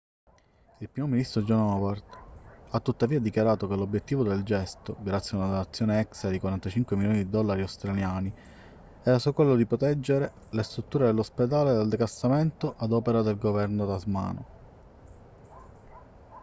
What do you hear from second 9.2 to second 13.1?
quello di proteggere le strutture dell'ospedale dal declassamento ad